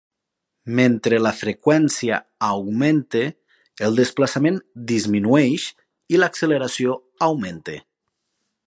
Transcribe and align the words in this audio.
Mentre 0.77 1.17
la 1.25 1.33
freqüència 1.41 2.17
augmenta, 2.47 3.23
el 3.89 4.01
desplaçament 4.01 4.59
disminueix, 4.95 5.69
i 6.17 6.23
l'acceleració 6.25 6.99
augmenta. 7.31 7.81